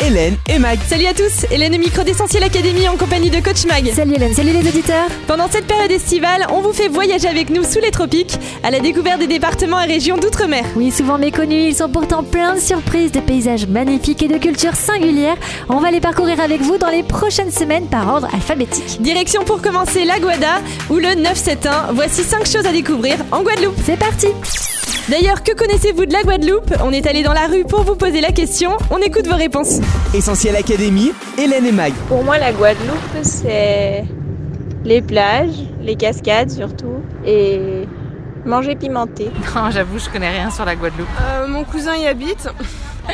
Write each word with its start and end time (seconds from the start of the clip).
Hélène 0.00 0.36
et 0.48 0.58
Mag. 0.58 0.78
Salut 0.88 1.06
à 1.06 1.14
tous, 1.14 1.46
Hélène 1.50 1.74
au 1.74 1.78
micro 1.78 2.02
d'Essentiel 2.02 2.42
Académie 2.42 2.88
en 2.88 2.96
compagnie 2.96 3.30
de 3.30 3.40
Coach 3.40 3.64
Mag. 3.66 3.90
Salut 3.92 4.14
Hélène, 4.14 4.34
salut 4.34 4.52
les 4.52 4.68
auditeurs. 4.68 5.08
Pendant 5.26 5.48
cette 5.48 5.66
période 5.66 5.90
estivale, 5.90 6.46
on 6.50 6.60
vous 6.60 6.72
fait 6.72 6.88
voyager 6.88 7.28
avec 7.28 7.50
nous 7.50 7.64
sous 7.64 7.80
les 7.80 7.90
tropiques 7.90 8.38
à 8.62 8.70
la 8.70 8.80
découverte 8.80 9.20
des 9.20 9.26
départements 9.26 9.80
et 9.80 9.86
régions 9.86 10.16
d'outre-mer. 10.16 10.64
Oui, 10.76 10.90
souvent 10.90 11.18
méconnus, 11.18 11.72
ils 11.72 11.76
sont 11.76 11.88
pourtant 11.88 12.22
pleins 12.22 12.54
de 12.54 12.60
surprises, 12.60 13.12
de 13.12 13.20
paysages 13.20 13.66
magnifiques 13.66 14.22
et 14.22 14.28
de 14.28 14.38
cultures 14.38 14.76
singulières. 14.76 15.36
On 15.68 15.80
va 15.80 15.90
les 15.90 16.00
parcourir 16.00 16.40
avec 16.40 16.60
vous 16.60 16.78
dans 16.78 16.90
les 16.90 17.02
prochaines 17.02 17.52
semaines 17.52 17.86
par 17.86 18.08
ordre 18.08 18.28
alphabétique. 18.34 19.00
Direction 19.00 19.44
pour 19.44 19.62
commencer 19.62 20.04
la 20.04 20.18
Guada 20.18 20.60
ou 20.90 20.96
le 20.96 21.14
971. 21.14 21.94
Voici 21.94 22.22
5 22.22 22.46
choses 22.46 22.66
à 22.66 22.72
découvrir 22.72 23.16
en 23.32 23.42
Guadeloupe. 23.42 23.76
C'est 23.84 23.98
parti 23.98 24.28
D'ailleurs, 25.08 25.44
que 25.44 25.54
connaissez-vous 25.54 26.04
de 26.04 26.12
la 26.12 26.24
Guadeloupe? 26.24 26.74
On 26.82 26.90
est 26.90 27.06
allé 27.06 27.22
dans 27.22 27.32
la 27.32 27.46
rue 27.46 27.64
pour 27.64 27.84
vous 27.84 27.94
poser 27.94 28.20
la 28.20 28.32
question. 28.32 28.72
On 28.90 28.98
écoute 28.98 29.28
vos 29.28 29.36
réponses. 29.36 29.78
Essentiel 30.12 30.56
Académie. 30.56 31.12
Hélène 31.38 31.64
et 31.64 31.70
Mag. 31.70 31.92
Pour 32.08 32.24
moi, 32.24 32.38
la 32.38 32.52
Guadeloupe, 32.52 33.22
c'est 33.22 34.04
les 34.84 35.02
plages, 35.02 35.62
les 35.80 35.94
cascades 35.94 36.50
surtout, 36.50 36.96
et 37.24 37.86
manger 38.44 38.74
pimenté. 38.74 39.30
Non, 39.54 39.70
j'avoue, 39.70 40.00
je 40.00 40.10
connais 40.10 40.30
rien 40.30 40.50
sur 40.50 40.64
la 40.64 40.74
Guadeloupe. 40.74 41.06
Euh, 41.20 41.46
mon 41.46 41.62
cousin 41.62 41.94
y 41.94 42.08
habite 42.08 42.48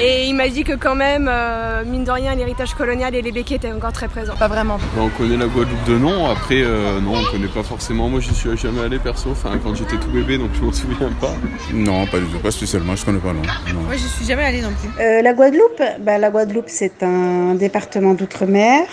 et 0.01 0.27
il 0.27 0.35
m'a 0.35 0.49
dit 0.49 0.65
que 0.65 0.75
quand 0.75 0.95
même, 0.95 1.29
euh, 1.31 1.85
mine 1.85 2.05
de 2.05 2.11
rien, 2.11 2.35
l'héritage 2.35 2.75
colonial 2.75 3.15
et 3.15 3.23
les 3.23 3.33
béquets 3.33 3.57
étaient 3.57 3.73
encore 3.73 3.93
très 3.93 4.09
présents. 4.09 4.35
Pas 4.39 4.49
vraiment. 4.49 4.79
Bah, 4.97 5.03
on 5.03 5.09
connaît 5.09 5.37
la 5.37 5.47
Guadeloupe 5.47 5.85
de 5.87 5.99
nom, 5.99 6.31
après 6.31 6.63
euh, 6.63 7.01
non 7.01 7.15
on 7.17 7.31
connaît 7.31 7.49
pas 7.49 7.63
forcément. 7.63 8.09
Moi 8.09 8.21
j'y 8.21 8.35
suis 8.35 8.57
jamais 8.57 8.81
allé 8.81 8.99
perso, 8.99 9.31
enfin 9.31 9.59
quand 9.63 9.75
j'étais 9.75 9.97
tout 9.97 10.11
bébé 10.11 10.39
donc 10.39 10.51
je 10.55 10.63
m'en 10.63 10.73
souviens 10.73 11.11
pas. 11.21 11.35
Non, 11.73 12.07
pas 12.07 12.19
du 12.19 12.27
tout, 12.27 12.39
pas 12.39 12.51
spécialement, 12.51 12.97
je 12.97 13.05
connais 13.05 13.19
pas 13.19 13.33
non. 13.33 13.43
non. 13.75 13.83
Moi, 13.83 13.97
j'y 13.97 14.09
suis 14.09 14.25
jamais 14.25 14.45
allée 14.45 14.63
non 14.63 14.73
plus. 14.73 15.03
Euh, 15.03 15.23
la 15.23 15.33
Guadeloupe, 15.33 15.83
bah, 16.01 16.19
la 16.19 16.31
Guadeloupe 16.31 16.69
c'est 16.69 17.03
un 17.03 17.55
département 17.55 18.15
d'outre-mer, 18.15 18.87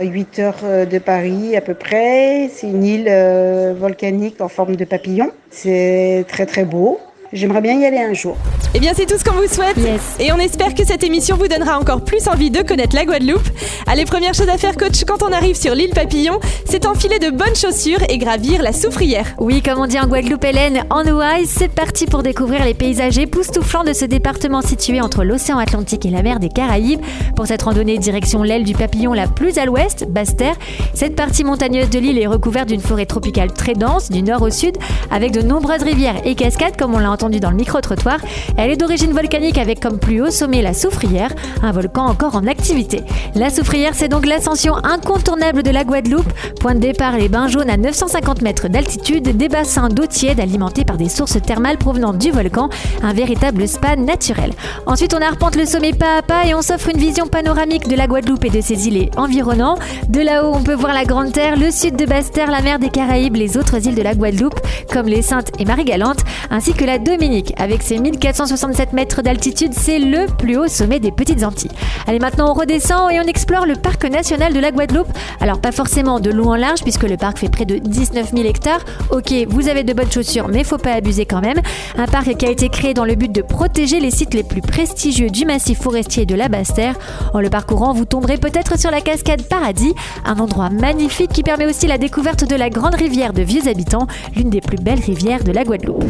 8 0.00 0.38
heures 0.38 0.54
euh, 0.64 0.86
de 0.86 0.98
Paris 0.98 1.56
à 1.56 1.60
peu 1.60 1.74
près. 1.74 2.50
C'est 2.52 2.66
une 2.66 2.84
île 2.84 3.08
euh, 3.08 3.74
volcanique 3.76 4.40
en 4.40 4.48
forme 4.48 4.76
de 4.76 4.84
papillon. 4.84 5.30
C'est 5.50 6.24
très 6.28 6.46
très 6.46 6.64
beau. 6.64 7.00
J'aimerais 7.36 7.60
bien 7.60 7.78
y 7.78 7.84
aller 7.84 7.98
un 7.98 8.14
jour. 8.14 8.34
Eh 8.74 8.80
bien, 8.80 8.92
c'est 8.96 9.04
tout 9.04 9.18
ce 9.18 9.24
qu'on 9.24 9.36
vous 9.36 9.46
souhaite. 9.46 9.76
Yes. 9.76 10.16
Et 10.18 10.32
on 10.32 10.38
espère 10.38 10.74
que 10.74 10.86
cette 10.86 11.04
émission 11.04 11.36
vous 11.36 11.48
donnera 11.48 11.78
encore 11.78 12.02
plus 12.02 12.28
envie 12.28 12.50
de 12.50 12.62
connaître 12.62 12.96
la 12.96 13.04
Guadeloupe. 13.04 13.46
Allez, 13.86 14.06
première 14.06 14.32
chose 14.32 14.48
à 14.48 14.56
faire, 14.56 14.74
coach, 14.74 15.04
quand 15.04 15.22
on 15.22 15.30
arrive 15.30 15.54
sur 15.54 15.74
l'île 15.74 15.90
Papillon, 15.90 16.40
c'est 16.64 16.86
enfiler 16.86 17.18
de 17.18 17.28
bonnes 17.28 17.54
chaussures 17.54 18.02
et 18.08 18.16
gravir 18.16 18.62
la 18.62 18.72
soufrière. 18.72 19.26
Oui, 19.38 19.60
comme 19.60 19.78
on 19.78 19.86
dit 19.86 20.00
en 20.00 20.06
Guadeloupe, 20.06 20.44
Hélène, 20.44 20.84
en 20.88 21.06
Hawaï, 21.06 21.44
c'est 21.46 21.68
parti 21.68 22.06
pour 22.06 22.22
découvrir 22.22 22.64
les 22.64 22.72
paysages 22.72 23.18
époustouflants 23.18 23.84
de 23.84 23.92
ce 23.92 24.06
département 24.06 24.62
situé 24.62 25.02
entre 25.02 25.22
l'océan 25.22 25.58
Atlantique 25.58 26.06
et 26.06 26.10
la 26.10 26.22
mer 26.22 26.40
des 26.40 26.48
Caraïbes. 26.48 27.02
Pour 27.36 27.46
cette 27.46 27.62
randonnée, 27.62 27.98
direction 27.98 28.42
l'aile 28.42 28.64
du 28.64 28.72
papillon 28.72 29.12
la 29.12 29.26
plus 29.26 29.58
à 29.58 29.66
l'ouest, 29.66 30.06
Basse-Terre. 30.08 30.56
Cette 30.94 31.16
partie 31.16 31.44
montagneuse 31.44 31.90
de 31.90 31.98
l'île 31.98 32.18
est 32.18 32.26
recouverte 32.26 32.68
d'une 32.68 32.80
forêt 32.80 33.04
tropicale 33.04 33.52
très 33.52 33.74
dense, 33.74 34.10
du 34.10 34.22
nord 34.22 34.40
au 34.40 34.50
sud, 34.50 34.78
avec 35.10 35.32
de 35.32 35.42
nombreuses 35.42 35.82
rivières 35.82 36.16
et 36.24 36.34
cascades, 36.34 36.78
comme 36.78 36.94
on 36.94 36.98
l'a 36.98 37.10
entendu 37.10 37.25
dans 37.28 37.50
le 37.50 37.56
micro-trottoir. 37.56 38.18
Elle 38.56 38.70
est 38.70 38.76
d'origine 38.76 39.12
volcanique 39.12 39.58
avec 39.58 39.80
comme 39.80 39.98
plus 39.98 40.22
haut 40.22 40.30
sommet 40.30 40.62
la 40.62 40.74
Soufrière, 40.74 41.30
un 41.62 41.72
volcan 41.72 42.06
encore 42.06 42.36
en 42.36 42.46
activité. 42.46 43.02
La 43.34 43.50
Soufrière, 43.50 43.94
c'est 43.94 44.08
donc 44.08 44.26
l'ascension 44.26 44.76
incontournable 44.76 45.62
de 45.62 45.70
la 45.70 45.84
Guadeloupe. 45.84 46.32
Point 46.60 46.74
de 46.74 46.80
départ, 46.80 47.16
les 47.16 47.28
bains 47.28 47.48
jaunes 47.48 47.70
à 47.70 47.76
950 47.76 48.42
mètres 48.42 48.68
d'altitude, 48.68 49.36
des 49.36 49.48
bassins 49.48 49.88
d'eau 49.88 50.06
tiède 50.06 50.40
alimentés 50.40 50.84
par 50.84 50.96
des 50.96 51.08
sources 51.08 51.40
thermales 51.42 51.78
provenant 51.78 52.12
du 52.12 52.30
volcan, 52.30 52.68
un 53.02 53.12
véritable 53.12 53.66
spa 53.68 53.96
naturel. 53.96 54.52
Ensuite, 54.86 55.14
on 55.14 55.20
arpente 55.20 55.56
le 55.56 55.66
sommet 55.66 55.92
pas 55.92 56.18
à 56.18 56.22
pas 56.22 56.46
et 56.46 56.54
on 56.54 56.62
s'offre 56.62 56.90
une 56.90 56.98
vision 56.98 57.26
panoramique 57.26 57.88
de 57.88 57.96
la 57.96 58.06
Guadeloupe 58.06 58.44
et 58.44 58.50
de 58.50 58.60
ses 58.60 58.88
îles 58.88 59.10
environnants. 59.16 59.76
De 60.08 60.20
là-haut, 60.20 60.52
on 60.54 60.62
peut 60.62 60.74
voir 60.74 60.94
la 60.94 61.04
Grande 61.04 61.32
Terre, 61.32 61.56
le 61.56 61.70
sud 61.70 61.96
de 61.96 62.06
Basse-Terre, 62.06 62.50
la 62.50 62.62
mer 62.62 62.78
des 62.78 62.90
Caraïbes, 62.90 63.36
les 63.36 63.56
autres 63.56 63.86
îles 63.86 63.94
de 63.94 64.02
la 64.02 64.14
Guadeloupe, 64.14 64.60
comme 64.92 65.06
les 65.06 65.22
Saintes 65.22 65.50
et 65.58 65.64
Marie-Galante, 65.64 66.20
ainsi 66.50 66.72
que 66.72 66.84
la 66.84 66.98
Dominique. 67.06 67.54
Avec 67.56 67.84
ses 67.84 67.98
1467 67.98 68.92
mètres 68.92 69.22
d'altitude, 69.22 69.72
c'est 69.72 70.00
le 70.00 70.26
plus 70.26 70.56
haut 70.56 70.66
sommet 70.66 70.98
des 70.98 71.12
Petites 71.12 71.44
Antilles. 71.44 71.70
Allez, 72.08 72.18
maintenant 72.18 72.50
on 72.50 72.52
redescend 72.52 73.12
et 73.12 73.20
on 73.20 73.22
explore 73.22 73.64
le 73.64 73.76
parc 73.76 74.04
national 74.04 74.52
de 74.52 74.58
la 74.58 74.72
Guadeloupe. 74.72 75.06
Alors, 75.40 75.60
pas 75.60 75.70
forcément 75.70 76.18
de 76.18 76.30
long 76.30 76.50
en 76.50 76.56
large, 76.56 76.82
puisque 76.82 77.04
le 77.04 77.16
parc 77.16 77.38
fait 77.38 77.48
près 77.48 77.64
de 77.64 77.78
19 77.78 78.32
000 78.34 78.44
hectares. 78.48 78.80
Ok, 79.10 79.32
vous 79.48 79.68
avez 79.68 79.84
de 79.84 79.92
bonnes 79.92 80.10
chaussures, 80.10 80.48
mais 80.48 80.64
faut 80.64 80.78
pas 80.78 80.94
abuser 80.94 81.26
quand 81.26 81.40
même. 81.40 81.58
Un 81.96 82.06
parc 82.06 82.36
qui 82.36 82.44
a 82.44 82.50
été 82.50 82.68
créé 82.68 82.92
dans 82.92 83.04
le 83.04 83.14
but 83.14 83.30
de 83.30 83.42
protéger 83.42 84.00
les 84.00 84.10
sites 84.10 84.34
les 84.34 84.42
plus 84.42 84.60
prestigieux 84.60 85.30
du 85.30 85.44
massif 85.44 85.80
forestier 85.80 86.26
de 86.26 86.34
la 86.34 86.48
Basse-Terre. 86.48 86.96
En 87.34 87.40
le 87.40 87.50
parcourant, 87.50 87.92
vous 87.92 88.04
tomberez 88.04 88.36
peut-être 88.36 88.80
sur 88.80 88.90
la 88.90 89.00
cascade 89.00 89.42
Paradis, 89.42 89.94
un 90.24 90.38
endroit 90.40 90.70
magnifique 90.70 91.32
qui 91.32 91.44
permet 91.44 91.66
aussi 91.66 91.86
la 91.86 91.98
découverte 91.98 92.44
de 92.44 92.56
la 92.56 92.68
grande 92.68 92.96
rivière 92.96 93.32
de 93.32 93.42
Vieux 93.42 93.68
Habitants, 93.68 94.08
l'une 94.34 94.50
des 94.50 94.60
plus 94.60 94.78
belles 94.78 95.00
rivières 95.00 95.44
de 95.44 95.52
la 95.52 95.62
Guadeloupe. 95.62 96.04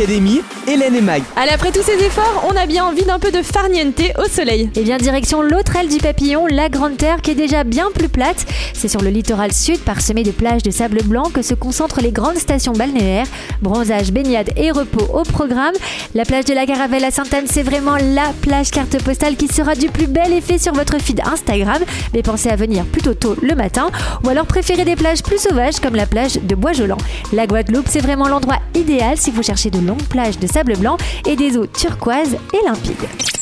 Hélène 0.00 0.94
et 0.94 1.00
Mag. 1.00 1.22
Allez, 1.34 1.50
après 1.50 1.72
tous 1.72 1.82
ces 1.82 2.04
efforts, 2.04 2.46
on 2.48 2.56
a 2.56 2.66
bien 2.66 2.84
envie 2.84 3.02
d'un 3.02 3.18
peu 3.18 3.32
de 3.32 3.42
farniente 3.42 4.00
au 4.16 4.28
soleil. 4.28 4.70
Et 4.76 4.82
bien 4.82 4.96
direction 4.96 5.42
l'autre 5.42 5.74
aile 5.74 5.88
du 5.88 5.98
papillon, 5.98 6.46
la 6.46 6.68
Grande 6.68 6.96
Terre, 6.96 7.20
qui 7.20 7.32
est 7.32 7.34
déjà 7.34 7.64
bien 7.64 7.88
plus 7.92 8.08
plate. 8.08 8.46
C'est 8.74 8.86
sur 8.86 9.02
le 9.02 9.10
littoral 9.10 9.52
sud, 9.52 9.80
parsemé 9.80 10.22
de 10.22 10.30
plages 10.30 10.62
de 10.62 10.70
sable 10.70 11.02
blanc, 11.02 11.24
que 11.34 11.42
se 11.42 11.54
concentrent 11.54 12.00
les 12.00 12.12
grandes 12.12 12.36
stations 12.36 12.74
balnéaires. 12.74 13.26
Bronzage, 13.60 14.12
baignade 14.12 14.50
et 14.56 14.70
repos 14.70 15.04
au 15.12 15.24
programme. 15.24 15.74
La 16.14 16.24
plage 16.24 16.44
de 16.44 16.54
la 16.54 16.64
Caravelle 16.64 17.04
à 17.04 17.10
Sainte-Anne, 17.10 17.46
c'est 17.50 17.64
vraiment 17.64 17.96
la 17.96 18.32
plage 18.40 18.70
carte 18.70 19.02
postale 19.02 19.34
qui 19.34 19.48
sera 19.48 19.74
du 19.74 19.88
plus 19.88 20.06
bel 20.06 20.32
effet 20.32 20.58
sur 20.58 20.74
votre 20.74 21.00
feed 21.00 21.20
Instagram. 21.26 21.82
Mais 22.14 22.22
pensez 22.22 22.50
à 22.50 22.56
venir 22.56 22.84
plutôt 22.84 23.14
tôt 23.14 23.34
le 23.42 23.56
matin, 23.56 23.90
ou 24.22 24.28
alors 24.28 24.46
préférez 24.46 24.84
des 24.84 24.94
plages 24.94 25.24
plus 25.24 25.38
sauvages 25.38 25.80
comme 25.80 25.96
la 25.96 26.06
plage 26.06 26.34
de 26.34 26.54
Bois-Jolant. 26.54 26.98
La 27.32 27.48
Guadeloupe, 27.48 27.86
c'est 27.88 28.00
vraiment 28.00 28.28
l'endroit 28.28 28.58
idéal 28.76 29.16
si 29.16 29.32
vous 29.32 29.42
cherchez 29.42 29.70
de 29.70 29.87
longues 29.88 30.06
plages 30.08 30.38
de 30.38 30.46
sable 30.46 30.76
blanc 30.76 30.96
et 31.26 31.34
des 31.34 31.56
eaux 31.56 31.66
turquoises 31.66 32.36
et 32.52 32.64
limpides. 32.64 33.37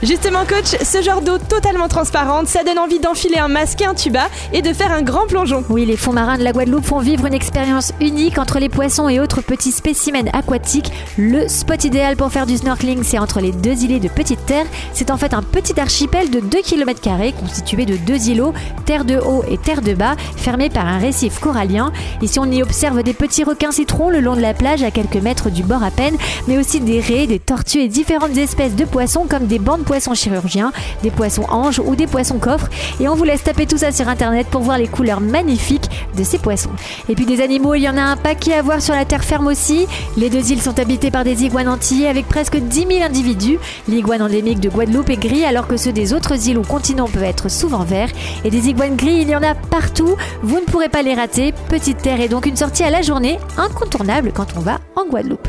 Justement, 0.00 0.44
coach, 0.46 0.80
ce 0.80 1.02
genre 1.02 1.22
d'eau 1.22 1.38
totalement 1.38 1.88
transparente, 1.88 2.46
ça 2.46 2.62
donne 2.62 2.78
envie 2.78 3.00
d'enfiler 3.00 3.38
un 3.38 3.48
masque 3.48 3.82
et 3.82 3.84
un 3.84 3.94
tuba 3.94 4.28
et 4.52 4.62
de 4.62 4.72
faire 4.72 4.92
un 4.92 5.02
grand 5.02 5.26
plongeon. 5.26 5.64
Oui, 5.68 5.86
les 5.86 5.96
fonds 5.96 6.12
marins 6.12 6.38
de 6.38 6.44
la 6.44 6.52
Guadeloupe 6.52 6.84
font 6.84 7.00
vivre 7.00 7.26
une 7.26 7.34
expérience 7.34 7.92
unique 8.00 8.38
entre 8.38 8.60
les 8.60 8.68
poissons 8.68 9.08
et 9.08 9.18
autres 9.18 9.40
petits 9.40 9.72
spécimens 9.72 10.30
aquatiques. 10.32 10.92
Le 11.16 11.48
spot 11.48 11.82
idéal 11.82 12.14
pour 12.14 12.30
faire 12.30 12.46
du 12.46 12.56
snorkeling, 12.56 13.02
c'est 13.02 13.18
entre 13.18 13.40
les 13.40 13.50
deux 13.50 13.82
îlets 13.82 13.98
de 13.98 14.06
Petite 14.06 14.46
Terre. 14.46 14.66
C'est 14.92 15.10
en 15.10 15.16
fait 15.16 15.34
un 15.34 15.42
petit 15.42 15.80
archipel 15.80 16.30
de 16.30 16.38
2 16.38 16.60
km 16.62 17.00
constitué 17.40 17.84
de 17.84 17.96
deux 17.96 18.28
îlots, 18.28 18.54
terre 18.86 19.04
de 19.04 19.18
haut 19.18 19.42
et 19.50 19.58
terre 19.58 19.82
de 19.82 19.94
bas, 19.94 20.14
fermés 20.36 20.70
par 20.70 20.86
un 20.86 20.98
récif 20.98 21.40
corallien. 21.40 21.92
Ici, 22.22 22.38
on 22.38 22.50
y 22.50 22.62
observe 22.62 23.02
des 23.02 23.14
petits 23.14 23.42
requins 23.42 23.72
citrons 23.72 24.10
le 24.10 24.20
long 24.20 24.36
de 24.36 24.40
la 24.40 24.54
plage 24.54 24.84
à 24.84 24.92
quelques 24.92 25.16
mètres 25.16 25.50
du 25.50 25.64
bord 25.64 25.82
à 25.82 25.90
peine, 25.90 26.16
mais 26.46 26.56
aussi 26.56 26.78
des 26.78 27.00
raies, 27.00 27.26
des 27.26 27.40
tortues 27.40 27.80
et 27.80 27.88
différentes 27.88 28.36
espèces 28.36 28.76
de 28.76 28.84
poissons 28.84 29.26
comme 29.28 29.46
des 29.46 29.58
bancs 29.58 29.80
de 29.80 29.87
poissons 29.88 30.12
chirurgiens, 30.12 30.70
des 31.02 31.10
poissons 31.10 31.46
anges 31.48 31.80
ou 31.82 31.96
des 31.96 32.06
poissons 32.06 32.38
coffres. 32.38 32.68
Et 33.00 33.08
on 33.08 33.14
vous 33.14 33.24
laisse 33.24 33.42
taper 33.42 33.64
tout 33.64 33.78
ça 33.78 33.90
sur 33.90 34.06
internet 34.06 34.46
pour 34.48 34.60
voir 34.60 34.76
les 34.76 34.86
couleurs 34.86 35.22
magnifiques 35.22 35.88
de 36.14 36.24
ces 36.24 36.36
poissons. 36.36 36.68
Et 37.08 37.14
puis 37.14 37.24
des 37.24 37.40
animaux, 37.40 37.74
il 37.74 37.80
y 37.80 37.88
en 37.88 37.96
a 37.96 38.02
un 38.02 38.18
paquet 38.18 38.52
à 38.52 38.60
voir 38.60 38.82
sur 38.82 38.94
la 38.94 39.06
terre 39.06 39.24
ferme 39.24 39.46
aussi. 39.46 39.86
Les 40.18 40.28
deux 40.28 40.52
îles 40.52 40.60
sont 40.60 40.78
habitées 40.78 41.10
par 41.10 41.24
des 41.24 41.44
iguanes 41.44 41.70
antillais 41.70 42.06
avec 42.06 42.28
presque 42.28 42.58
10 42.58 42.86
000 42.86 43.02
individus. 43.02 43.58
L'iguane 43.88 44.20
endémique 44.20 44.60
de 44.60 44.68
Guadeloupe 44.68 45.08
est 45.08 45.16
gris 45.16 45.46
alors 45.46 45.66
que 45.66 45.78
ceux 45.78 45.92
des 45.92 46.12
autres 46.12 46.48
îles 46.48 46.58
ou 46.58 46.62
continents 46.62 47.08
peuvent 47.08 47.22
être 47.22 47.50
souvent 47.50 47.82
verts. 47.82 48.10
Et 48.44 48.50
des 48.50 48.68
iguanes 48.68 48.96
gris, 48.96 49.20
il 49.22 49.30
y 49.30 49.36
en 49.36 49.42
a 49.42 49.54
partout. 49.54 50.16
Vous 50.42 50.60
ne 50.60 50.66
pourrez 50.66 50.90
pas 50.90 51.00
les 51.00 51.14
rater. 51.14 51.54
Petite 51.70 52.02
Terre 52.02 52.20
est 52.20 52.28
donc 52.28 52.44
une 52.44 52.56
sortie 52.56 52.82
à 52.82 52.90
la 52.90 53.00
journée 53.00 53.38
incontournable 53.56 54.32
quand 54.34 54.48
on 54.54 54.60
va 54.60 54.80
en 54.96 55.06
Guadeloupe. 55.06 55.48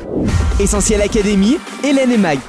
Essentiel 0.61 1.01
Académie. 1.01 1.57
Hélène 1.83 2.13
et 2.13 2.17
Mag. 2.17 2.39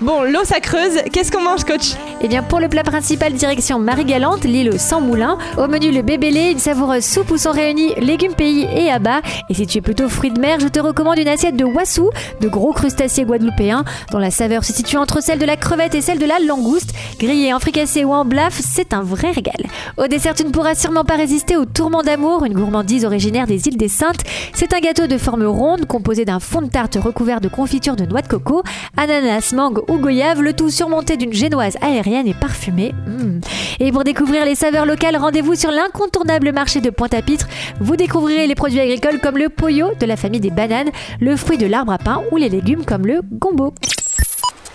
Bon, 0.00 0.22
l'eau 0.22 0.44
ça 0.44 0.60
creuse, 0.60 1.02
qu'est-ce 1.12 1.30
qu'on 1.30 1.42
mange, 1.42 1.64
coach? 1.64 1.94
Et 2.22 2.28
bien 2.28 2.42
pour 2.42 2.58
le 2.58 2.70
plat 2.70 2.82
principal, 2.82 3.34
direction 3.34 3.78
Marie-Galante, 3.78 4.44
l'île 4.44 4.80
sans 4.80 5.02
moulin. 5.02 5.36
Au 5.58 5.68
menu, 5.68 5.90
le 5.90 6.00
bébélé, 6.00 6.52
une 6.52 6.58
savoureuse 6.58 7.04
soupe 7.04 7.30
où 7.30 7.36
sont 7.36 7.50
réunis 7.50 7.92
légumes 7.98 8.32
pays 8.32 8.66
et 8.74 8.90
abats. 8.90 9.20
Et 9.50 9.54
si 9.54 9.66
tu 9.66 9.76
es 9.76 9.80
plutôt 9.82 10.08
fruits 10.08 10.30
de 10.30 10.40
mer, 10.40 10.58
je 10.58 10.68
te 10.68 10.80
recommande 10.80 11.18
une 11.18 11.28
assiette 11.28 11.56
de 11.56 11.64
wassou, 11.64 12.08
de 12.40 12.48
gros 12.48 12.72
crustacés 12.72 13.24
guadeloupéens, 13.24 13.84
dont 14.10 14.18
la 14.18 14.30
saveur 14.30 14.64
se 14.64 14.72
situe 14.72 14.96
entre 14.96 15.22
celle 15.22 15.38
de 15.38 15.44
la 15.44 15.58
crevette 15.58 15.94
et 15.94 16.00
celle 16.00 16.18
de 16.18 16.24
la 16.24 16.38
langouste. 16.38 16.94
Grillé 17.18 17.52
en 17.52 17.58
fricassé 17.60 18.02
ou 18.02 18.14
en 18.14 18.24
blaf, 18.24 18.58
c'est 18.58 18.94
un 18.94 19.02
vrai 19.02 19.32
régal. 19.32 19.66
Au 19.98 20.06
dessert, 20.06 20.34
tu 20.34 20.44
ne 20.44 20.50
pourras 20.50 20.74
sûrement 20.74 21.04
pas 21.04 21.16
résister 21.16 21.58
au 21.58 21.66
tourment 21.66 22.02
d'amour, 22.02 22.46
une 22.46 22.54
gourmandise 22.54 23.04
originaire 23.04 23.46
des 23.46 23.68
îles 23.68 23.76
des 23.76 23.88
Saintes. 23.88 24.24
C'est 24.54 24.72
un 24.72 24.80
gâteau 24.80 25.06
de 25.06 25.18
forme 25.18 25.44
ronde 25.44 25.84
composé 25.84 26.24
d'un 26.24 26.40
fond 26.40 26.62
de 26.62 26.70
tarte 26.70 26.96
recouvert 26.96 27.42
de 27.42 27.48
confiture 27.48 27.96
de 27.96 28.06
noix 28.06 28.22
de 28.22 28.28
coco, 28.28 28.62
ananas, 28.96 29.52
mangue 29.54 29.82
ou 29.90 29.98
goyave, 29.98 30.40
le 30.40 30.52
tout 30.52 30.70
surmonté 30.70 31.16
d'une 31.16 31.32
génoise 31.32 31.76
aérienne 31.82 32.28
et 32.28 32.34
parfumée. 32.34 32.94
Mmh. 33.06 33.40
Et 33.80 33.90
pour 33.90 34.04
découvrir 34.04 34.44
les 34.44 34.54
saveurs 34.54 34.86
locales, 34.86 35.16
rendez-vous 35.16 35.56
sur 35.56 35.70
l'incontournable 35.70 36.52
marché 36.52 36.80
de 36.80 36.90
Pointe-à-Pitre. 36.90 37.48
Vous 37.80 37.96
découvrirez 37.96 38.46
les 38.46 38.54
produits 38.54 38.80
agricoles 38.80 39.20
comme 39.20 39.36
le 39.36 39.48
poyo 39.48 39.88
de 39.98 40.06
la 40.06 40.16
famille 40.16 40.40
des 40.40 40.50
bananes, 40.50 40.90
le 41.20 41.36
fruit 41.36 41.58
de 41.58 41.66
l'arbre 41.66 41.92
à 41.92 41.98
pain 41.98 42.22
ou 42.30 42.36
les 42.36 42.48
légumes 42.48 42.84
comme 42.84 43.06
le 43.06 43.20
gombo. 43.32 43.74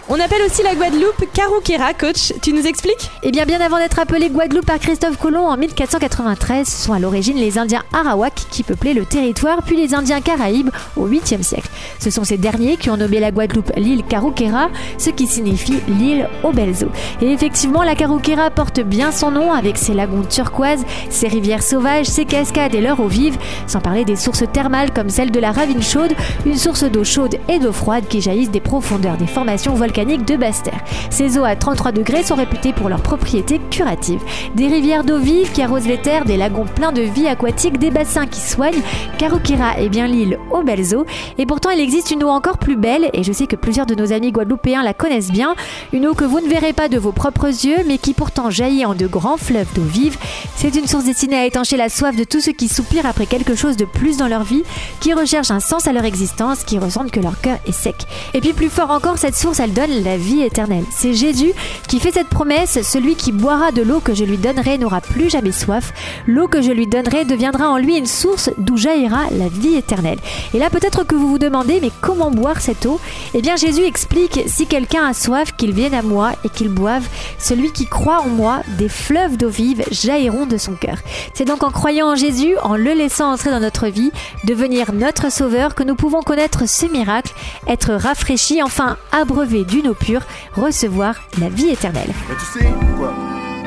On 0.08 0.20
appelle 0.20 0.44
aussi 0.46 0.62
la 0.62 0.76
Guadeloupe 0.76 1.26
Karoukera, 1.34 1.96
coach. 1.96 2.32
Tu 2.44 2.54
nous 2.54 2.68
expliques? 2.68 3.10
Eh 3.24 3.32
bien, 3.32 3.48
bien 3.48 3.60
avant 3.60 3.80
d'être 3.80 3.98
appelée 3.98 4.30
Guadeloupe 4.30 4.68
par 4.68 4.78
Christophe 4.78 5.18
Colomb 5.18 5.48
en 5.48 5.58
1493, 5.58 6.68
ce 6.68 6.84
sont 6.86 6.94
à 6.94 7.00
l'origine 7.00 7.38
les 7.38 7.58
Indiens 7.58 7.82
Arawak 7.92 8.36
qui 8.52 8.62
peuplaient 8.62 8.94
le 8.94 9.04
territoire, 9.06 9.64
puis 9.64 9.76
les 9.76 9.96
Indiens 9.96 10.22
Caraïbes 10.22 10.70
au 10.96 11.08
8e 11.08 11.42
siècle. 11.42 11.70
Ce 11.98 12.12
sont 12.12 12.24
ces 12.24 12.38
derniers 12.38 12.78
qui 12.78 12.92
ont 12.92 12.98
nommé 12.98 13.20
la 13.20 13.32
Guadeloupe 13.32 13.72
l'île 13.78 14.04
Karoukera, 14.04 14.70
ce 15.00 15.10
qui 15.10 15.26
signifie 15.26 15.80
l'île 15.88 16.30
aux 16.44 16.52
belles 16.52 16.84
eaux. 16.84 16.92
Et 17.24 17.32
effectivement, 17.32 17.82
la 17.82 17.96
Karoukera 17.96 18.52
porte 18.52 18.82
bien 18.82 19.12
son 19.12 19.32
nom 19.32 19.52
avec 19.54 19.76
ses 19.76 19.96
lagons 19.96 20.24
turquoises, 20.24 20.86
ses 21.10 21.30
rivières 21.30 21.64
sauvages, 21.64 22.06
ses 22.06 22.26
cascades 22.26 22.76
et 22.76 22.82
leurs 22.82 23.00
eaux 23.00 23.08
vives, 23.08 23.40
sans 23.66 23.82
parler 23.82 24.06
des 24.06 24.18
sources 24.18 24.44
thermales 24.54 24.94
comme 24.94 25.10
celle 25.10 25.32
de 25.32 25.40
la 25.40 25.52
Ravine 25.52 25.82
chaude, 25.82 26.14
une 26.46 26.58
source 26.58 26.84
d'eau 26.84 27.04
chaude 27.04 27.38
et 27.50 27.58
d'eau 27.58 27.74
froide 27.74 28.08
qui 28.08 28.22
jaillissent 28.22 28.52
des 28.52 28.60
profondeurs 28.60 29.18
des 29.18 29.26
formations 29.26 29.74
volcaniques 29.74 29.95
de 29.96 30.36
Basse-Terre. 30.36 30.84
Ces 31.10 31.38
eaux 31.38 31.46
à 31.46 31.56
33 31.56 31.94
degrés 31.94 32.24
sont 32.24 32.36
réputées 32.36 32.74
pour 32.74 32.90
leurs 32.90 33.02
propriétés 33.02 33.62
curatives. 33.72 34.20
Des 34.54 34.68
rivières 34.68 35.06
d'eau 35.06 35.20
vive 35.20 35.54
qui 35.54 35.62
arrosent 35.62 35.88
les 35.88 36.02
terres, 36.02 36.26
des 36.26 36.36
lagons 36.36 36.66
pleins 36.66 36.92
de 36.92 37.02
vie 37.02 37.28
aquatique, 37.28 37.80
des 37.80 37.92
bassins 37.92 38.28
qui 38.28 38.42
soignent. 38.42 38.82
Karukira 39.18 39.80
est 39.80 39.88
bien 39.88 40.08
l'île 40.08 40.38
aux 40.52 40.64
belles 40.64 40.96
eaux. 40.96 41.06
Et 41.38 41.46
pourtant, 41.46 41.70
il 41.70 41.80
existe 41.80 42.12
une 42.12 42.26
eau 42.26 42.28
encore 42.28 42.58
plus 42.58 42.76
belle, 42.76 43.10
et 43.14 43.24
je 43.24 43.32
sais 43.32 43.48
que 43.48 43.56
plusieurs 43.56 43.86
de 43.86 43.96
nos 43.96 44.12
amis 44.12 44.34
guadeloupéens 44.34 44.84
la 44.84 44.94
connaissent 44.94 45.32
bien. 45.32 45.56
Une 45.94 46.08
eau 46.08 46.14
que 46.14 46.26
vous 46.26 46.42
ne 46.42 46.50
verrez 46.50 46.74
pas 46.74 46.90
de 46.90 46.98
vos 46.98 47.14
propres 47.14 47.48
yeux, 47.48 47.78
mais 47.88 47.98
qui 47.98 48.14
pourtant 48.14 48.50
jaillit 48.50 48.86
en 48.86 48.96
de 48.96 49.08
grands 49.08 49.38
fleuves 49.38 49.74
d'eau 49.76 49.82
vive. 49.82 50.18
C'est 50.58 50.76
une 50.76 50.88
source 50.88 51.06
destinée 51.06 51.38
à 51.38 51.46
étancher 51.46 51.78
la 51.78 51.88
soif 51.88 52.18
de 52.18 52.26
tous 52.26 52.42
ceux 52.42 52.52
qui 52.52 52.68
soupirent 52.68 53.06
après 53.06 53.28
quelque 53.28 53.56
chose 53.56 53.78
de 53.78 53.86
plus 53.86 54.18
dans 54.18 54.28
leur 54.28 54.44
vie, 54.44 54.64
qui 55.00 55.14
recherchent 55.14 55.52
un 55.52 55.62
sens 55.62 55.88
à 55.88 55.94
leur 55.94 56.04
existence, 56.04 56.66
qui 56.66 56.80
ressentent 56.80 57.12
que 57.12 57.22
leur 57.22 57.40
cœur 57.40 57.60
est 57.66 57.72
sec. 57.72 57.96
Et 58.34 58.42
puis 58.42 58.52
plus 58.52 58.70
fort 58.70 58.92
encore, 58.92 59.18
cette 59.18 59.36
source, 59.36 59.62
elle 59.62 59.72
donne 59.72 59.85
la 59.90 60.18
vie 60.18 60.42
éternelle. 60.42 60.86
C'est 60.92 61.14
Jésus 61.14 61.54
qui 61.88 62.00
fait 62.00 62.12
cette 62.12 62.30
promesse, 62.30 62.82
celui 62.82 63.16
qui 63.16 63.32
boira 63.32 63.72
de 63.72 63.82
l'eau 63.82 64.00
que 64.00 64.14
je 64.14 64.24
lui 64.24 64.38
donnerai 64.38 64.78
n'aura 64.78 65.02
plus 65.02 65.30
jamais 65.30 65.52
soif. 65.52 65.94
L'eau 66.28 66.48
que 66.48 66.62
je 66.62 66.72
lui 66.72 66.88
donnerai 66.88 67.26
deviendra 67.26 67.70
en 67.70 67.78
lui 67.78 67.98
une 67.98 68.06
source 68.06 68.50
d'où 68.58 68.78
jaillira 68.78 69.24
la 69.32 69.48
vie 69.48 69.76
éternelle. 69.76 70.20
Et 70.54 70.60
là 70.60 70.70
peut-être 70.70 71.04
que 71.04 71.16
vous 71.16 71.28
vous 71.28 71.40
demandez, 71.40 71.80
mais 71.82 71.92
comment 72.02 72.32
boire 72.32 72.62
cette 72.62 72.86
eau? 72.86 73.00
Eh 73.34 73.42
bien 73.42 73.56
Jésus 73.56 73.84
explique, 73.84 74.42
si 74.48 74.68
quelqu'un 74.68 75.06
a 75.06 75.14
soif, 75.14 75.56
qu'il 75.56 75.74
vienne 75.74 75.94
à 75.94 76.02
moi 76.02 76.34
et 76.44 76.50
qu'il 76.50 76.70
boive. 76.70 77.08
Celui 77.40 77.72
qui 77.72 77.86
croit 77.86 78.22
en 78.22 78.30
moi, 78.30 78.62
des 78.78 78.90
fleuves 78.90 79.38
d'eau 79.38 79.50
vive 79.50 79.84
jailliront 79.92 80.46
de 80.46 80.58
son 80.58 80.74
cœur. 80.74 80.98
C'est 81.34 81.46
donc 81.46 81.64
en 81.64 81.72
croyant 81.72 82.12
en 82.12 82.16
Jésus, 82.16 82.56
en 82.64 82.76
le 82.76 82.94
laissant 82.94 83.32
entrer 83.32 83.52
dans 83.52 83.60
notre 83.60 83.88
vie, 83.88 84.12
devenir 84.46 84.94
notre 84.94 85.32
sauveur, 85.32 85.76
que 85.76 85.84
nous 85.84 85.96
pouvons 85.96 86.22
connaître 86.22 86.68
ce 86.68 86.86
miracle, 86.86 87.34
être 87.68 87.94
rafraîchis, 87.94 88.64
enfin 88.64 88.98
abreuvés 89.12 89.64
d'une 89.76 89.90
eau 89.90 89.94
pure, 89.94 90.22
recevoir 90.54 91.16
la 91.38 91.50
vie 91.50 91.70
éternelle. 91.70 92.10
Mais 92.30 92.36
tu 92.36 92.60
sais 92.60 92.74
quoi? 92.98 93.14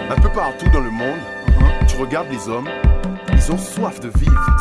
Un 0.08 0.18
peu 0.18 0.30
partout 0.30 0.68
dans 0.72 0.80
le 0.80 0.90
monde, 0.90 1.18
tu 1.86 1.96
regardes 1.96 2.28
les 2.30 2.48
hommes, 2.48 2.68
ils 3.34 3.52
ont 3.52 3.58
soif 3.58 4.00
de 4.00 4.10
vivre. 4.18 4.56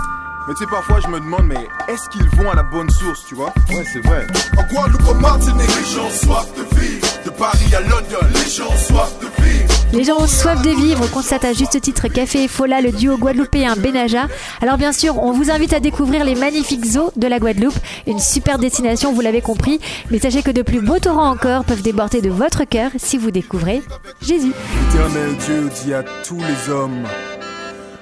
Mais 0.46 0.54
tu 0.56 0.66
sais, 0.66 0.70
parfois 0.70 1.00
je 1.00 1.08
me 1.08 1.20
demande, 1.22 1.46
mais 1.46 1.68
est-ce 1.88 2.10
qu'ils 2.10 2.28
vont 2.38 2.52
à 2.52 2.56
la 2.56 2.64
bonne 2.64 2.90
source, 2.90 3.26
tu 3.28 3.36
vois? 3.36 3.54
Ouais, 3.70 3.86
c'est 3.94 4.02
vrai. 4.02 4.28
En 4.58 4.74
Guadeloupe, 4.74 5.08
en 5.08 5.16
Martinique, 5.16 5.72
les 5.78 5.96
gens 5.96 6.10
soif 6.10 6.48
de 6.58 6.64
vivre. 6.80 7.08
De 7.24 7.30
Paris 7.30 7.76
à 7.76 7.80
London, 7.80 8.28
les 8.34 8.50
gens 8.50 8.76
soif 8.76 9.12
de 9.22 9.44
vivre. 9.44 9.77
Les 9.94 10.04
gens 10.04 10.18
ont 10.18 10.28
soif 10.28 10.62
de 10.62 10.70
vivre, 10.70 11.10
constate 11.12 11.46
à 11.46 11.54
juste 11.54 11.80
titre 11.80 12.10
Café 12.10 12.44
et 12.44 12.48
Fola, 12.50 12.82
le 12.82 12.92
duo 12.92 13.18
guadeloupéen 13.18 13.76
Benaja. 13.78 14.28
Alors 14.62 14.78
bien 14.78 14.92
sûr, 14.92 15.18
on 15.24 15.32
vous 15.32 15.50
invite 15.50 15.72
à 15.72 15.80
découvrir 15.80 16.26
les 16.26 16.36
magnifiques 16.36 16.98
eaux 16.98 17.12
de 17.16 17.28
la 17.28 17.40
Guadeloupe, 17.40 17.78
une 18.06 18.20
super 18.20 18.60
destination, 18.60 19.14
vous 19.14 19.22
l'avez 19.22 19.42
compris. 19.42 19.80
Mais 20.12 20.20
sachez 20.20 20.44
que 20.44 20.52
de 20.52 20.62
plus 20.62 20.82
beaux 20.82 21.00
torrents 21.00 21.30
encore 21.30 21.64
peuvent 21.64 21.82
déborder 21.82 22.22
de 22.22 22.30
votre 22.30 22.66
cœur 22.66 22.92
si 22.98 23.18
vous 23.18 23.32
découvrez 23.32 23.82
Jésus. 24.22 24.52
Éternel 24.90 25.36
Dieu 25.38 25.70
dit 25.84 25.94
à 25.94 26.04
tous 26.04 26.38
les 26.38 26.72
hommes, 26.72 27.06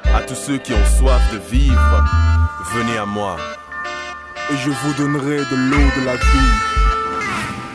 à 0.06 0.22
tous 0.22 0.36
ceux 0.36 0.58
qui 0.58 0.74
ont 0.74 1.00
soif 1.00 1.22
de 1.32 1.56
vivre, 1.56 2.04
venez 2.74 2.98
à 2.98 3.06
moi, 3.06 3.38
et 4.52 4.58
je 4.58 4.72
vous 4.72 4.94
donnerai 4.98 5.38
de 5.38 5.56
l'eau 5.56 6.02
de 6.02 6.06
la 6.06 6.16
vie. 6.16 6.85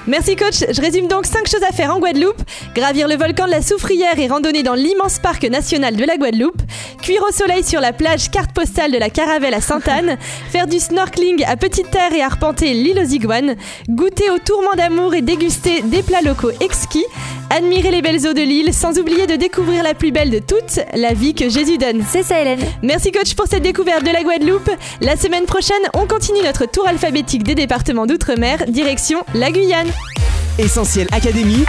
Merci 0.06 0.35
coach, 0.35 0.64
je 0.70 0.81
résume 0.81 1.08
donc 1.08 1.26
5 1.26 1.47
choses 1.47 1.62
à 1.62 1.73
faire 1.73 1.94
en 1.94 1.99
Guadeloupe. 1.99 2.41
Gravir 2.75 3.06
le 3.06 3.17
volcan 3.17 3.44
de 3.47 3.50
la 3.50 3.61
Soufrière 3.61 4.19
et 4.19 4.29
randonner 4.29 4.62
dans 4.62 4.75
l'immense 4.75 5.19
parc 5.19 5.44
national 5.44 5.94
de 5.94 6.05
la 6.05 6.17
Guadeloupe. 6.17 6.62
Cuire 7.02 7.23
au 7.29 7.32
soleil 7.32 7.62
sur 7.62 7.81
la 7.81 7.93
plage 7.93 8.31
carte 8.31 8.52
postale 8.52 8.93
de 8.93 8.99
la 8.99 9.11
Caravelle 9.11 9.52
à 9.52 9.61
Sainte-Anne. 9.61 10.17
faire 10.50 10.67
du 10.67 10.79
snorkeling 10.79 11.44
à 11.44 11.56
Petite 11.56 11.91
Terre 11.91 12.14
et 12.14 12.23
arpenter 12.23 12.73
l'île 12.73 12.99
aux 12.99 13.11
Iguanes. 13.11 13.56
Goûter 13.91 14.31
au 14.31 14.38
tourment 14.38 14.75
d'amour 14.75 15.14
et 15.14 15.20
déguster 15.20 15.82
des 15.82 16.03
plats 16.03 16.23
locaux 16.23 16.53
exquis. 16.61 17.05
Admirer 17.52 17.91
les 17.91 18.00
belles 18.00 18.29
eaux 18.29 18.32
de 18.32 18.43
l'île 18.43 18.73
sans 18.73 18.97
oublier 18.99 19.26
de 19.26 19.35
découvrir 19.35 19.82
la 19.82 19.93
plus 19.93 20.12
belle 20.12 20.31
de 20.31 20.38
toutes, 20.38 20.79
la 20.94 21.14
vie 21.14 21.35
que 21.35 21.49
Jésus 21.49 21.79
donne. 21.79 22.05
C'est 22.08 22.23
ça 22.23 22.41
Hélène. 22.41 22.61
Merci 22.82 23.11
coach 23.11 23.35
pour 23.35 23.47
cette 23.49 23.64
découverte 23.64 24.05
de 24.05 24.11
la 24.11 24.23
Guadeloupe. 24.23 24.70
La 25.00 25.17
semaine 25.17 25.47
prochaine, 25.47 25.82
on 25.94 26.06
continue 26.06 26.43
notre 26.44 26.67
tour 26.67 26.87
alphabétique 26.87 27.43
des 27.43 27.56
départements 27.56 28.06
d'outre-mer, 28.06 28.67
direction 28.69 29.25
la 29.35 29.50
Guyane. 29.50 29.91
Essentiel 30.58 31.08
Académie. 31.11 31.64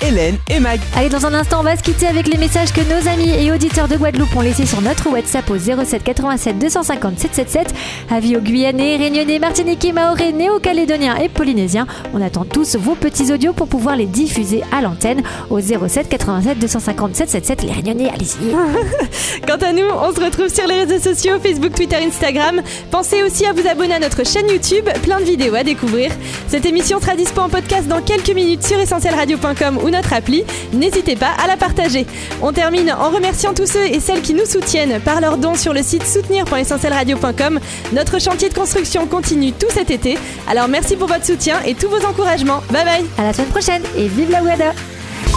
Hélène 0.00 0.36
et 0.50 0.60
Mag. 0.60 0.80
Allez, 0.96 1.08
dans 1.08 1.26
un 1.26 1.34
instant, 1.34 1.60
on 1.60 1.62
va 1.62 1.76
se 1.76 1.82
quitter 1.82 2.06
avec 2.06 2.26
les 2.28 2.38
messages 2.38 2.72
que 2.72 2.80
nos 2.80 3.08
amis 3.08 3.30
et 3.30 3.52
auditeurs 3.52 3.88
de 3.88 3.96
Guadeloupe 3.96 4.34
ont 4.36 4.40
laissés 4.40 4.66
sur 4.66 4.80
notre 4.80 5.10
WhatsApp 5.10 5.48
au 5.50 5.58
07 5.58 6.02
87 6.02 6.58
250 6.58 7.18
777. 7.18 7.74
Avis 8.10 8.36
aux 8.36 8.40
Guyanais, 8.40 8.96
Réunionnais, 8.96 9.38
Martiniquais, 9.38 9.92
Mahorais, 9.92 10.32
Néo-Calédoniens 10.32 11.16
et 11.16 11.28
Polynésiens. 11.28 11.86
On 12.12 12.20
attend 12.20 12.44
tous 12.44 12.76
vos 12.76 12.94
petits 12.94 13.32
audios 13.32 13.52
pour 13.52 13.68
pouvoir 13.68 13.96
les 13.96 14.06
diffuser 14.06 14.62
à 14.72 14.80
l'antenne 14.80 15.22
au 15.50 15.60
07 15.60 16.08
87 16.08 16.58
250 16.58 17.16
777. 17.16 17.62
Les 17.62 17.72
Réunionnais, 17.72 18.10
allez-y. 18.10 18.52
Quant 19.46 19.56
à 19.56 19.72
nous, 19.72 19.84
on 19.84 20.14
se 20.14 20.20
retrouve 20.20 20.48
sur 20.48 20.66
les 20.66 20.84
réseaux 20.84 21.14
sociaux 21.14 21.38
Facebook, 21.42 21.74
Twitter, 21.74 21.96
Instagram. 21.96 22.62
Pensez 22.90 23.22
aussi 23.22 23.46
à 23.46 23.52
vous 23.52 23.66
abonner 23.66 23.94
à 23.94 23.98
notre 23.98 24.24
chaîne 24.24 24.48
YouTube, 24.48 24.88
plein 25.02 25.20
de 25.20 25.24
vidéos 25.24 25.54
à 25.54 25.62
découvrir. 25.62 26.10
Cette 26.48 26.66
émission 26.66 27.00
sera 27.00 27.16
dispo 27.16 27.40
en 27.40 27.48
podcast 27.48 27.88
dans 27.88 28.02
quelques 28.02 28.30
minutes 28.30 28.64
sur 28.64 28.78
essentielradio.com 28.78 29.78
ou 29.84 29.90
notre 29.90 30.12
appli. 30.12 30.42
N'hésitez 30.72 31.14
pas 31.14 31.30
à 31.42 31.46
la 31.46 31.56
partager. 31.56 32.06
On 32.42 32.52
termine 32.52 32.90
en 32.92 33.10
remerciant 33.10 33.54
tous 33.54 33.66
ceux 33.66 33.84
et 33.86 34.00
celles 34.00 34.22
qui 34.22 34.34
nous 34.34 34.46
soutiennent 34.46 35.00
par 35.00 35.20
leurs 35.20 35.38
dons 35.38 35.54
sur 35.54 35.72
le 35.72 35.82
site 35.82 36.04
soutenir.essentielradio.com. 36.06 37.60
Notre 37.92 38.20
chantier 38.20 38.48
de 38.48 38.54
construction 38.54 39.06
continue 39.06 39.52
tout 39.52 39.70
cet 39.70 39.90
été. 39.90 40.18
Alors 40.48 40.68
merci 40.68 40.96
pour 40.96 41.08
votre 41.08 41.24
soutien 41.24 41.60
et 41.64 41.74
tous 41.74 41.88
vos 41.88 42.04
encouragements. 42.04 42.62
Bye 42.70 42.84
bye. 42.84 43.04
À 43.18 43.22
la 43.24 43.32
semaine 43.32 43.50
prochaine 43.50 43.82
et 43.96 44.08
vive 44.08 44.30
la 44.30 44.40
Guada. 44.40 44.72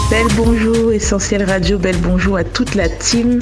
Belle 0.09 0.27
bonjour, 0.37 0.93
Essentiel 0.93 1.43
Radio, 1.43 1.77
belle 1.77 1.97
bonjour 1.97 2.37
à 2.37 2.45
toute 2.45 2.75
la 2.75 2.87
team. 2.87 3.41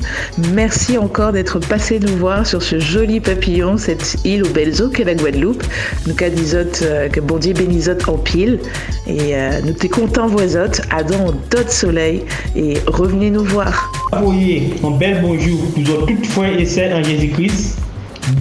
Merci 0.51 0.97
encore 0.97 1.31
d'être 1.31 1.59
passé 1.59 1.99
nous 1.99 2.17
voir 2.17 2.47
sur 2.47 2.63
ce 2.63 2.79
joli 2.79 3.19
papillon, 3.19 3.77
cette 3.77 4.17
île 4.25 4.43
aux 4.43 4.49
belles 4.49 4.81
eaux 4.81 4.89
qu'est 4.89 5.03
la 5.03 5.13
Guadeloupe. 5.13 5.63
Nous 6.07 6.15
qu'adisote, 6.15 6.79
euh, 6.81 7.07
que 7.07 7.19
bon 7.19 7.37
Dieu 7.37 7.53
bénisote 7.53 8.09
en 8.09 8.17
pile. 8.17 8.59
Et 9.05 9.35
euh, 9.35 9.61
nous 9.63 9.73
t'es 9.73 9.89
contents 9.89 10.25
voisote, 10.25 10.81
adon 10.89 11.35
d'autres 11.51 11.71
soleil 11.71 12.23
et 12.55 12.79
revenez 12.87 13.29
nous 13.29 13.43
voir. 13.43 13.91
Voyez, 14.13 14.73
un 14.83 14.97
bel 14.97 15.21
bonjour, 15.21 15.59
nous 15.77 15.91
avons 15.91 16.07
toutefois 16.07 16.47
essayé 16.49 16.91
en 16.91 17.03
Jésus-Christ. 17.03 17.77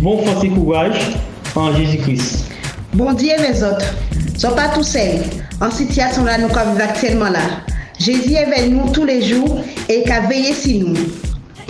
Bon 0.01 0.25
force 0.25 0.43
et 0.43 0.49
courage 0.49 0.99
en 1.55 1.77
Jésus-Christ. 1.77 2.47
Bon 2.95 3.13
Dieu 3.13 3.33
mes 3.39 3.63
autres, 3.63 3.95
sont 4.39 4.53
pas 4.53 4.69
tous 4.69 4.85
seuls. 4.85 5.21
En 5.61 5.71
situation 5.71 6.25
là, 6.25 6.39
nous 6.39 6.49
comme 6.49 6.81
actuellement 6.81 7.29
là. 7.29 7.41
Jezi 8.03 8.35
evel 8.41 8.73
nou 8.73 8.91
tou 8.95 9.07
le 9.07 9.21
jou, 9.23 9.61
e 9.87 10.01
ka 10.09 10.25
veye 10.27 10.51
si 10.57 10.81
nou. 10.83 11.05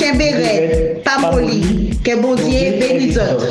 Kenbe 0.01 0.27
red, 0.39 1.03
pa 1.05 1.19
moli, 1.21 1.93
ke 2.05 2.17
bon 2.17 2.35
bondye 2.35 2.79
beni 2.81 3.11
zot. 3.15 3.45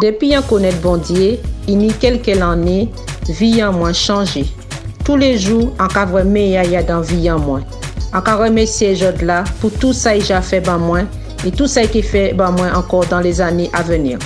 Depi 0.00 0.30
yon 0.32 0.46
konet 0.48 0.78
bondye, 0.84 1.34
ini 1.68 1.90
kelke 2.00 2.36
lane, 2.38 2.86
vi 3.28 3.50
yon 3.58 3.74
mwen 3.76 3.96
chanje. 3.98 4.46
Tou 5.02 5.18
le 5.20 5.32
jou, 5.34 5.72
an 5.82 5.90
ka 5.92 6.06
vreme 6.08 6.46
ya 6.52 6.64
ya 6.70 6.84
dan 6.86 7.02
vi 7.06 7.24
yon 7.26 7.42
mwen. 7.42 7.66
An 8.14 8.22
ka 8.26 8.36
remesye 8.40 8.94
jod 8.98 9.24
la, 9.26 9.42
pou 9.60 9.74
tout 9.82 9.96
sa 9.96 10.14
yi 10.16 10.22
ja 10.30 10.38
fe 10.42 10.62
ban 10.64 10.80
mwen, 10.82 11.10
e 11.42 11.50
tout 11.50 11.68
sa 11.70 11.84
yi 11.84 11.90
ki 11.92 12.04
fe 12.06 12.22
ban 12.38 12.54
mwen 12.56 12.70
ankor 12.78 13.10
dan 13.10 13.26
les 13.26 13.42
ane 13.44 13.66
avenir. 13.76 14.22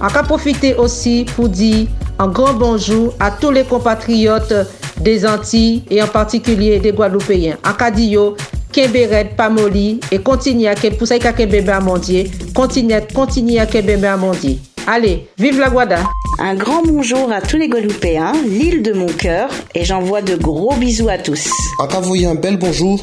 An 0.00 0.10
ka 0.12 0.24
profite 0.26 0.72
osi 0.80 1.22
pou 1.34 1.46
di 1.52 1.86
an 2.18 2.32
gran 2.34 2.56
bonjou 2.58 3.12
a 3.22 3.30
tou 3.36 3.52
le 3.54 3.62
kompatriyot, 3.68 4.56
des 5.00 5.26
Antilles 5.26 5.82
et 5.90 6.02
en 6.02 6.06
particulier 6.06 6.78
des 6.78 6.92
Guadeloupéens. 6.92 7.56
En 7.66 7.72
Cadio, 7.74 8.36
Kemberet, 8.72 9.30
Pamoli 9.36 10.00
et 10.10 10.18
continue 10.18 10.66
à 10.66 10.74
pour 10.74 11.06
ça 11.06 11.18
bébé 11.18 11.68
à 11.68 11.80
mondier, 11.80 12.30
continue, 12.54 12.94
continue 13.14 13.58
à 13.58 13.66
bébé 13.66 14.06
à 14.06 14.16
mondier. 14.16 14.58
Allez, 14.86 15.28
vive 15.38 15.58
la 15.58 15.70
Guada 15.70 15.98
Un 16.38 16.54
grand 16.56 16.82
bonjour 16.82 17.32
à 17.32 17.40
tous 17.40 17.56
les 17.56 17.68
Guadeloupéens, 17.68 18.32
l'île 18.46 18.82
de 18.82 18.92
mon 18.92 19.06
cœur, 19.06 19.48
et 19.74 19.84
j'envoie 19.84 20.20
de 20.20 20.36
gros 20.36 20.74
bisous 20.74 21.08
à 21.08 21.18
tous. 21.18 21.48
Encore 21.78 22.02
vous 22.02 22.16
un 22.26 22.34
bel 22.34 22.58
bonjour 22.58 23.00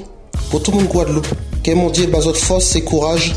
pour 0.51 0.62
tout 0.62 0.71
le 0.71 0.77
monde 0.77 0.88
Guadeloupe. 0.88 1.27
Que 1.63 1.71
mon 1.71 1.89
Dieu 1.89 2.07
bas 2.07 2.19
force 2.33 2.75
et 2.75 2.83
courage 2.83 3.33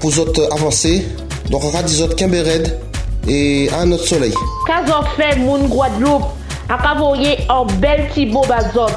pour 0.00 0.10
votre 0.10 0.52
avancer. 0.52 1.04
Donc 1.50 1.62
on 1.64 2.02
autres 2.02 2.14
Kimbered 2.14 2.78
et 3.26 3.68
à 3.70 3.84
notre 3.86 4.06
soleil. 4.06 4.34
Qu'est-ce 4.66 5.16
fait 5.16 5.38
mon 5.38 5.66
Guadeloupe? 5.66 6.37
Encore 6.70 7.16
un 7.48 7.64
bel 7.80 8.08
petit 8.08 8.26
beau 8.26 8.42
bazot. 8.46 8.92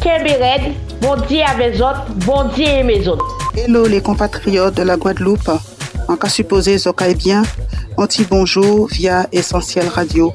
Kimbered, 0.00 0.74
bon 1.00 1.14
Dieu 1.28 1.38
avec 1.46 1.76
autres, 1.76 2.04
bon 2.26 2.48
Dieu 2.52 2.66
et 2.66 2.82
mes 2.82 3.06
autres. 3.06 3.38
Hello 3.56 3.86
les 3.86 4.00
compatriotes 4.00 4.74
de 4.74 4.82
la 4.82 4.96
Guadeloupe. 4.96 5.52
En 6.08 6.16
cas 6.16 6.28
supposé, 6.28 6.78
Zoka 6.78 7.14
bien. 7.14 7.42
Anti 7.96 8.26
bonjour 8.28 8.88
via 8.88 9.28
Essentiel 9.30 9.86
Radio. 9.86 10.32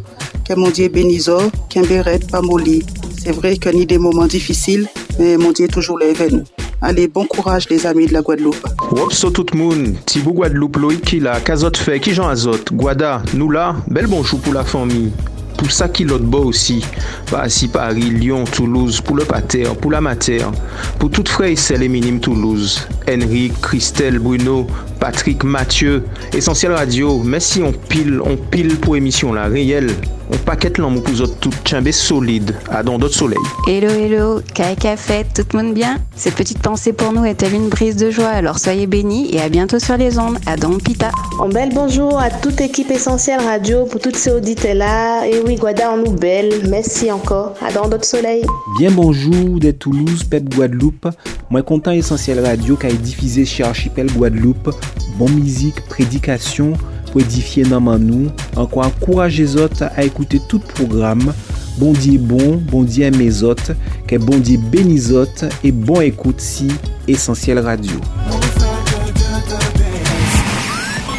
Que 0.48 0.54
mon 0.54 0.70
Dieu 0.70 0.88
bénisse, 0.88 1.30
Kimberet, 1.68 2.20
Pamoli. 2.32 2.86
C'est 3.18 3.34
vrai 3.34 3.58
qu'il 3.58 3.78
y 3.78 3.82
a 3.82 3.86
des 3.86 3.98
moments 3.98 4.28
difficiles, 4.28 4.88
mais 5.20 5.36
mon 5.36 5.52
Dieu 5.52 5.68
toujours 5.68 6.00
là 6.00 6.06
avec 6.06 6.32
nous. 6.32 6.44
Allez, 6.82 7.10
bon 7.10 7.26
courage 7.26 7.68
les 7.70 7.86
amis 7.86 8.08
de 8.08 8.14
la 8.14 8.22
Guadeloupe. 8.22 8.66
Wopso 8.92 9.30
tout 9.30 9.46
le 9.52 9.60
monde, 9.60 9.96
Tibou 10.06 10.32
Guadeloupe, 10.32 10.78
Loïc 10.78 11.02
qui 11.02 11.20
là, 11.20 11.42
Kazot 11.42 11.76
fait, 11.76 12.00
qui 12.00 12.14
Jean 12.14 12.30
Azot, 12.30 12.64
Guada, 12.72 13.24
nous 13.34 13.50
là, 13.50 13.76
bel 13.88 14.08
bonjour 14.08 14.40
pour 14.40 14.54
la 14.54 14.64
famille 14.64 15.12
pour 15.58 15.72
ça 15.72 15.90
qui 15.90 16.04
l'autre 16.04 16.26
beau 16.26 16.44
aussi. 16.46 16.84
Bah, 17.32 17.50
si 17.50 17.68
Paris, 17.68 18.10
Lyon, 18.10 18.44
Toulouse, 18.46 19.02
pour 19.02 19.16
le 19.16 19.26
pater, 19.26 19.64
pour 19.82 19.92
la 19.92 20.02
matière, 20.02 20.52
pour 21.00 21.10
toutes 21.10 21.30
frères 21.30 21.56
et 21.70 21.78
les 21.78 21.90
minimes 21.90 22.20
Toulouse. 22.20 22.88
Henri, 23.10 23.52
Christelle, 23.62 24.20
Bruno, 24.20 24.68
Patrick, 25.00 25.44
Mathieu, 25.44 26.04
Essentiel 26.34 26.72
Radio, 26.72 27.22
merci 27.24 27.62
on 27.62 27.72
pile, 27.72 28.20
on 28.22 28.38
pile 28.38 28.78
pour 28.78 28.96
émission 28.96 29.34
là, 29.34 29.46
réelle. 29.46 29.92
On 30.32 30.38
paquette 30.38 30.80
l'amour 30.80 31.04
pour 31.04 31.22
autres 31.22 31.38
tout 31.40 31.52
chambé 31.68 31.92
solide 31.92 32.56
à 32.70 32.82
dans 32.82 32.98
d'autres 32.98 33.14
soleils. 33.14 33.38
Hello, 33.68 33.90
hello, 33.90 34.42
Kaika 34.54 34.98
fait, 34.98 35.26
tout 35.34 35.58
le 35.58 35.64
monde 35.64 35.74
bien? 35.74 36.00
Cette 36.16 36.34
petite 36.34 36.60
pensée 36.60 36.94
pour 36.94 37.14
nous 37.14 37.26
est-elle 37.26 37.54
une 37.54 37.70
brise 37.70 37.96
de 37.96 38.10
joie? 38.10 38.30
Alors 38.30 38.58
soyez 38.58 38.88
bénis 38.88 39.30
et 39.34 39.42
à 39.42 39.50
bientôt 39.50 39.78
sur 39.78 39.98
les 39.98 40.18
ondes. 40.18 40.38
À 40.48 40.58
Don 40.58 40.78
Pita. 40.78 41.12
Un 41.44 41.50
bel 41.50 41.70
bonjour 41.74 42.20
à 42.20 42.32
toute 42.32 42.60
équipe 42.62 42.90
Essentiel 42.90 43.40
Radio 43.40 43.86
pour 43.86 44.02
toutes 44.02 44.16
ces 44.16 44.32
auditeurs 44.32 44.76
là. 44.76 45.28
Et 45.28 45.42
oui, 45.46 45.56
Guada 45.56 45.92
en 45.92 45.98
nous 45.98 46.12
belle. 46.12 46.68
Merci 46.70 47.12
encore. 47.12 47.54
À 47.62 47.72
dans 47.72 47.88
d'autres 47.88 48.06
soleils. 48.06 48.46
Bien 48.80 48.92
bonjour 48.92 49.60
de 49.60 49.72
Toulouse, 49.72 50.24
Pep 50.24 50.50
Guadeloupe. 50.56 51.08
Moi 51.52 51.62
content 51.62 51.92
Essentiel 51.92 52.44
Radio 52.44 52.76
qui 52.76 52.88
a 52.88 52.92
diffusé 52.92 53.46
chez 53.46 53.64
Archipel 53.64 54.08
Guadeloupe. 54.12 54.72
Bon 55.18 55.30
musique, 55.30 55.86
prédication 55.88 56.74
pour 57.16 57.22
édifier 57.22 57.64
dans 57.64 57.80
nous. 57.98 58.30
Encore 58.58 58.86
encourager 58.86 59.44
les 59.44 59.56
autres 59.56 59.86
à 59.96 60.04
écouter 60.04 60.42
tout 60.50 60.60
programme. 60.60 61.34
Bon 61.78 61.94
Dieu 61.94 62.20
bon, 62.20 62.58
bon 62.58 62.84
Dieu 62.84 63.10
mes 63.12 63.42
autres, 63.42 63.72
que 64.06 64.18
bon 64.18 64.38
Dieu 64.38 64.58
bénisse 64.58 65.12
autres 65.12 65.46
et 65.64 65.72
bon 65.72 66.02
écoute 66.02 66.42
si 66.42 66.68
Essentiel 67.08 67.60
Radio. 67.60 67.96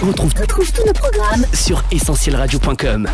On 0.03 0.09
retrouve, 0.09 0.35
tous 0.35 0.85
nos 0.87 0.93
programmes 0.93 1.47
sur 1.55 1.83
essentielradio.com. 1.91 3.09